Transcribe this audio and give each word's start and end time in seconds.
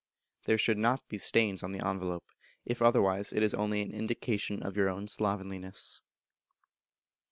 There 0.45 0.57
should 0.57 0.79
not 0.79 1.07
be 1.09 1.19
stains 1.19 1.61
on 1.61 1.73
the 1.73 1.87
envelope; 1.87 2.25
if 2.65 2.81
otherwise, 2.81 3.31
it 3.31 3.43
is 3.43 3.53
only 3.53 3.83
an 3.83 3.93
indication 3.93 4.63
of 4.63 4.75
your 4.75 4.89
own 4.89 5.07
slovenliness. 5.07 6.01